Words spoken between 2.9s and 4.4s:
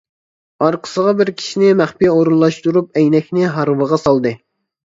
ئەينەكنى ھارۋىغا سالدى.